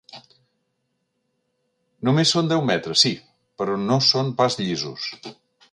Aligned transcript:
Només 2.09 2.33
són 2.37 2.49
deu 2.53 2.65
metres, 2.71 3.05
sí, 3.05 3.15
però 3.61 3.79
no 3.87 4.03
són 4.11 4.37
pas 4.41 4.63
llisos. 4.65 5.11